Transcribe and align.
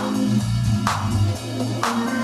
Thank 0.00 0.42
you. 2.14 2.19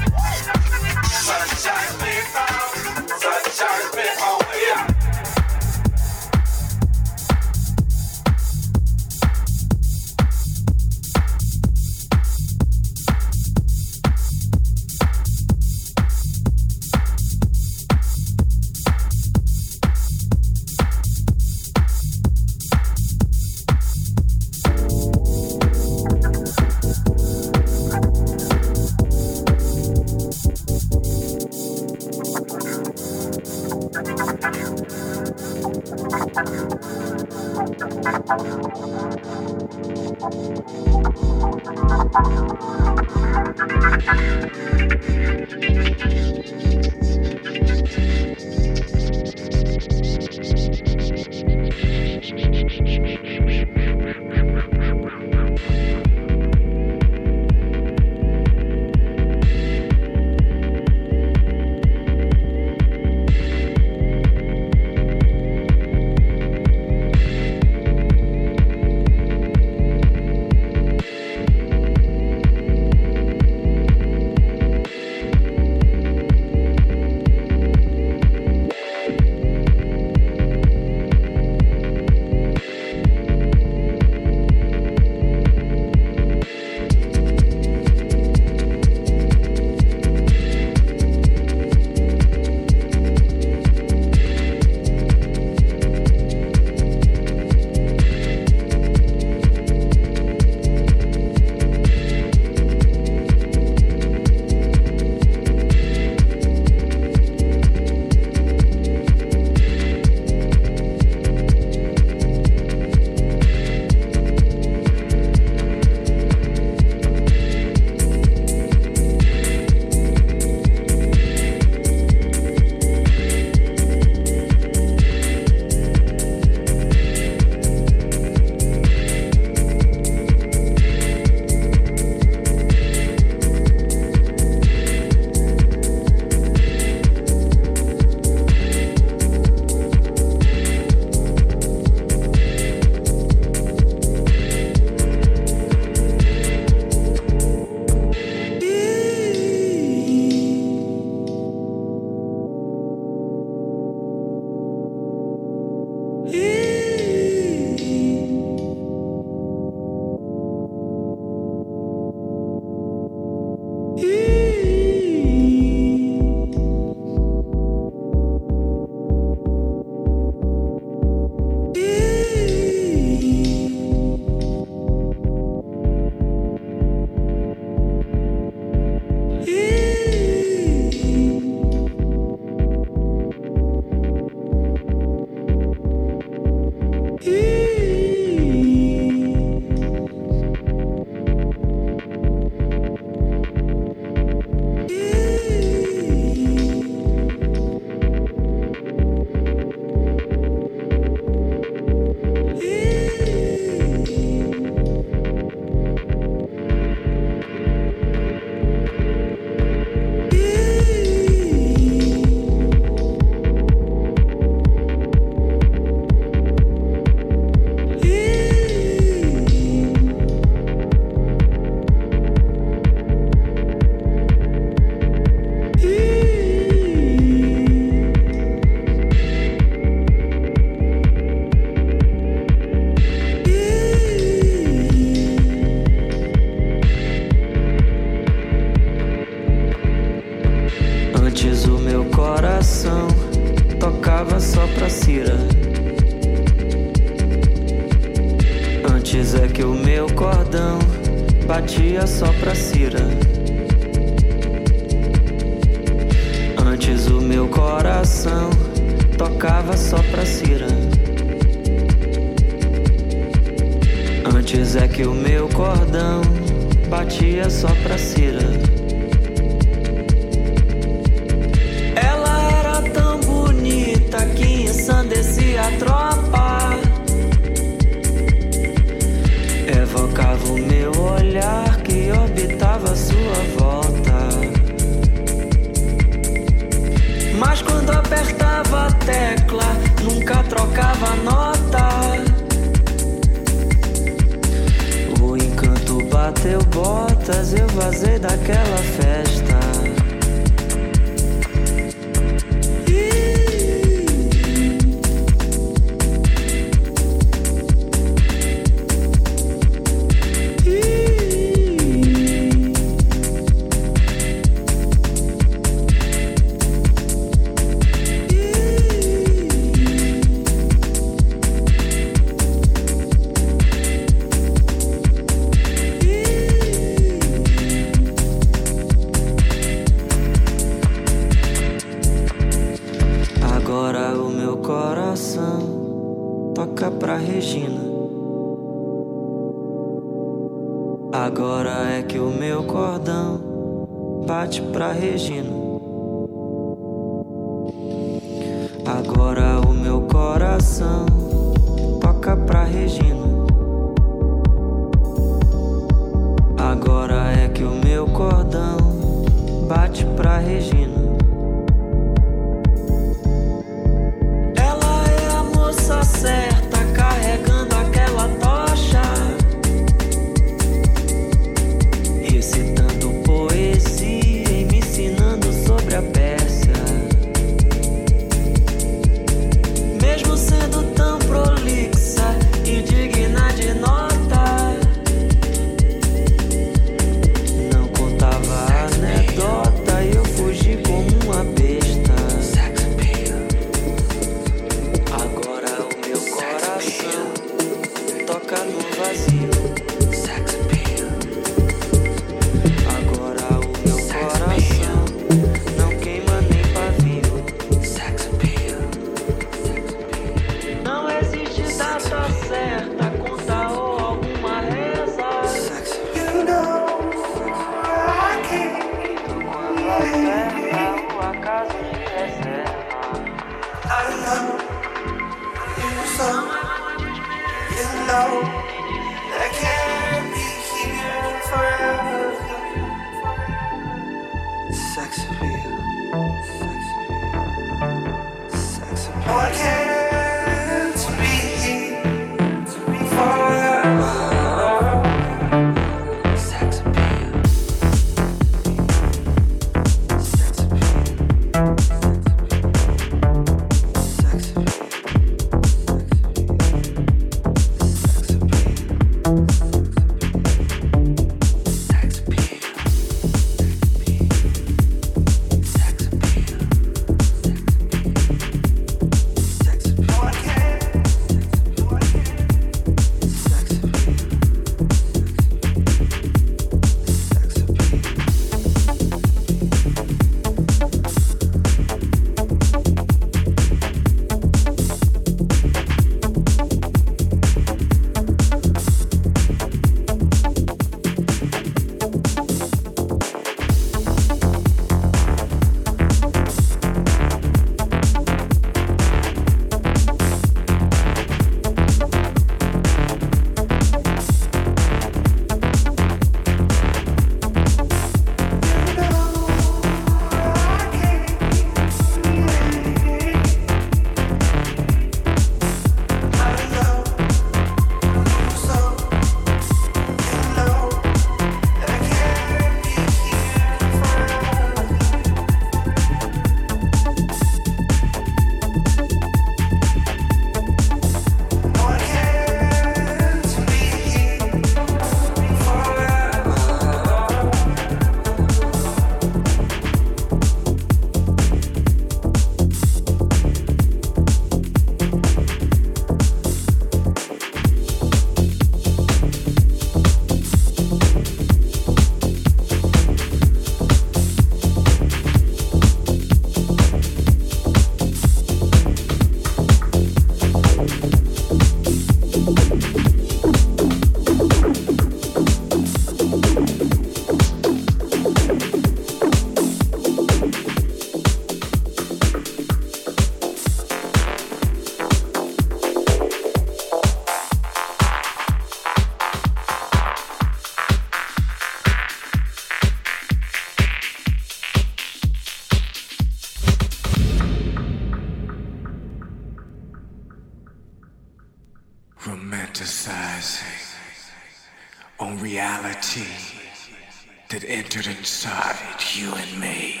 you 599.24 599.34
and 599.34 599.60
me. 599.60 600.00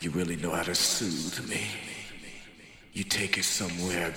You 0.00 0.10
really 0.10 0.36
know 0.36 0.50
how 0.50 0.62
to 0.62 0.74
soothe 0.74 1.48
me. 1.48 1.62
You 2.92 3.04
take 3.04 3.38
it 3.38 3.44
somewhere 3.44 4.12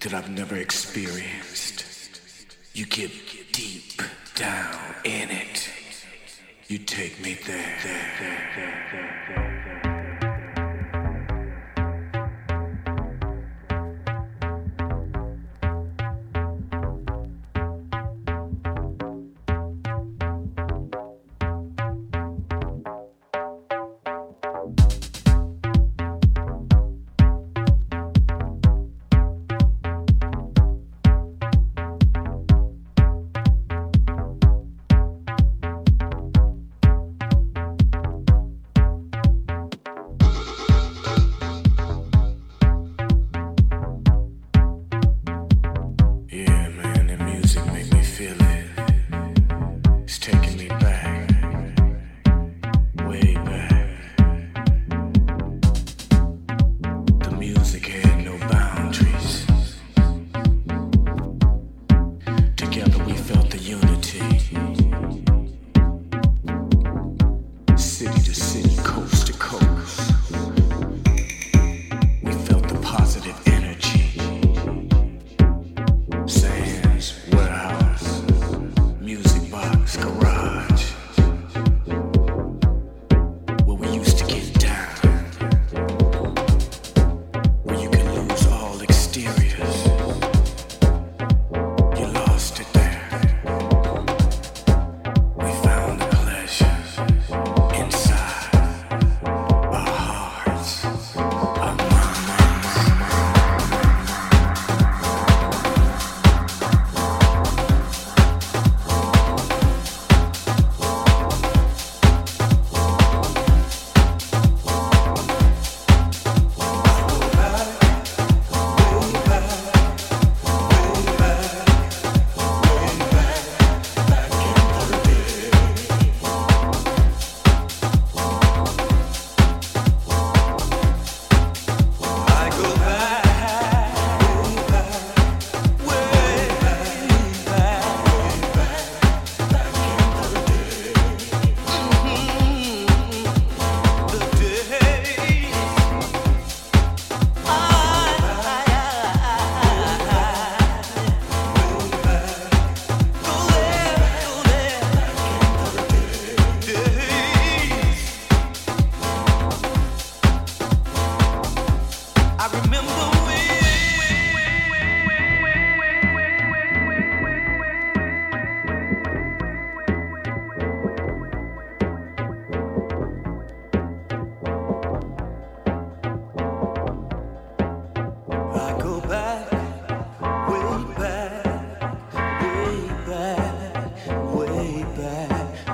that 0.00 0.12
I've 0.12 0.28
never 0.28 0.56
experienced. 0.56 1.84
You 2.74 2.84
get 2.86 3.10
deep 3.52 4.02
down 4.34 4.76
in 5.04 5.30
it. 5.30 5.70
You 6.68 6.78
take 6.78 7.22
me 7.22 7.38
there. 7.46 7.78
there, 7.84 8.10
there, 8.20 9.82
there 9.84 10.11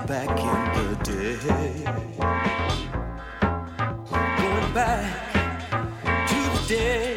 back 0.08 0.40
in 0.40 0.72
the 0.72 0.96
day. 1.04 1.84
Going 4.38 4.72
back 4.72 5.70
to 6.28 6.34
the 6.34 6.66
day. 6.66 7.07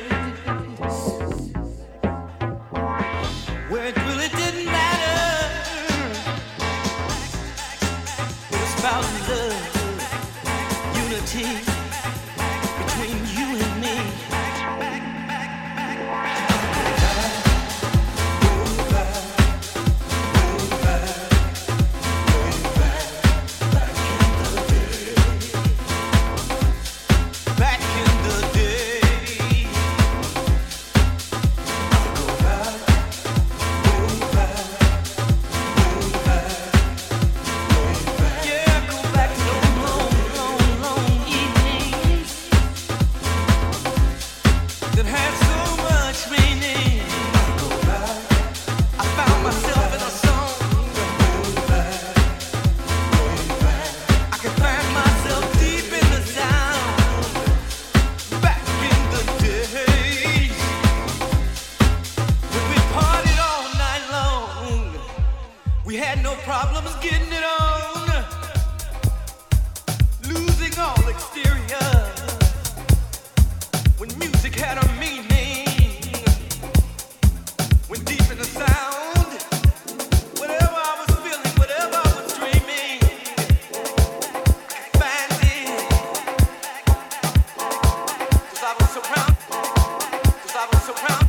I'm 90.63 90.79
so 90.81 90.93
proud. 90.93 91.20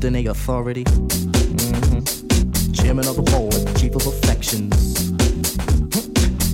Question 0.00 0.26
authority. 0.28 0.84
Mm-hmm. 0.84 2.72
Chairman 2.72 3.06
of 3.06 3.16
the 3.16 3.22
board, 3.22 3.76
chief 3.76 3.94
of 3.94 4.06
affections. 4.06 5.10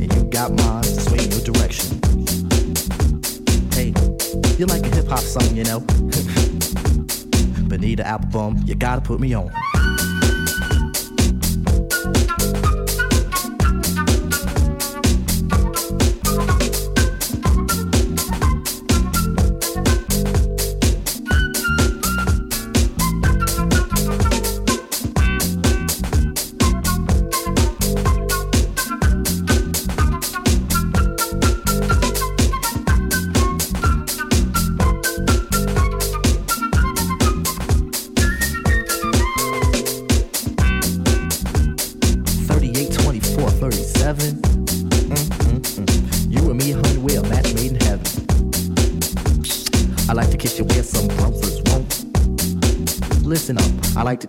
And 0.00 0.12
you 0.14 0.24
got 0.24 0.50
mine 0.52 0.82
to 0.82 0.88
sway 0.88 1.28
your 1.28 1.40
direction. 1.42 2.00
Hey, 3.72 3.94
you 4.58 4.66
like 4.66 4.84
a 4.84 4.94
hip 4.94 5.06
hop 5.06 5.20
song, 5.20 5.54
you 5.54 5.62
know? 5.62 5.80
Bonita 7.68 8.02
Applebum, 8.02 8.66
you 8.66 8.74
gotta 8.74 9.00
put 9.00 9.20
me 9.20 9.32
on. 9.34 9.50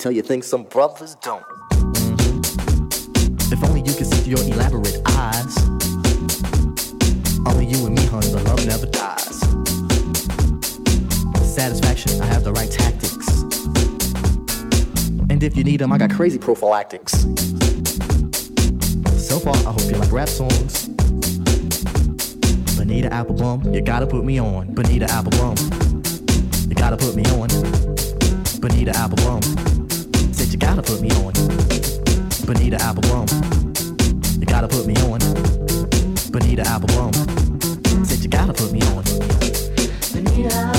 Tell 0.08 0.16
you 0.16 0.22
things 0.22 0.47
some 0.47 0.64
brothers 0.64 1.16
don't. 1.16 1.43
If 3.51 3.62
only 3.66 3.82
you 3.82 3.93
could 3.93 4.08
see 4.08 4.22
through 4.22 4.38
your 4.38 4.53
elaborate 4.53 5.01
eyes. 5.05 5.58
Only 7.45 7.66
you 7.66 7.86
and 7.86 7.93
me, 7.93 8.05
honey, 8.05 8.28
the 8.28 8.41
love 8.45 8.66
never 8.66 8.86
dies. 8.86 9.39
Satisfaction, 11.45 12.22
I 12.22 12.26
have 12.28 12.45
the 12.45 12.53
right 12.53 12.72
tactics. 12.72 13.28
And 15.30 15.43
if 15.43 15.58
you 15.58 15.66
need 15.66 15.82
them, 15.82 15.91
I 15.91 15.97
got 15.97 16.12
crazy 16.12 16.38
prophylactics. 16.38 17.12
So 19.18 19.39
far, 19.39 19.55
I 19.55 19.74
hope 19.74 19.91
you 19.91 19.97
like 19.97 20.14
rap 20.14 20.30
songs. 20.30 20.88
Bonita 22.78 23.10
Applebum, 23.10 23.76
you 23.76 23.82
gotta 23.82 24.08
put 24.08 24.24
me 24.24 24.39
on. 24.39 24.74
Bonita 24.74 25.08
Applebum, 25.08 25.58
you 26.70 26.76
gotta 26.76 26.95
put 26.95 27.14
me 27.14 27.26
on. 27.26 27.49
Bonita 28.60 28.91
Applebum, 28.91 29.66
gotta 30.78 30.92
put 30.92 31.02
me 31.02 31.10
on. 31.10 31.34
Bonita 32.46 32.78
Applebum, 32.78 33.28
you 34.40 34.46
gotta 34.46 34.68
put 34.68 34.86
me 34.86 34.96
on. 34.98 35.18
Bonita 36.32 36.62
Applebum, 36.62 38.06
said 38.06 38.20
you 38.20 38.30
gotta 38.30 38.54
put 38.54 38.72
me 38.72 38.82
on. 38.82 39.04
Bonita. 40.14 40.77